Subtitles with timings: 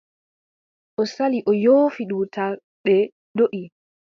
[1.01, 2.53] O sali o yoofi dutal,
[2.83, 2.95] ɓe
[3.33, 3.61] ndoʼi.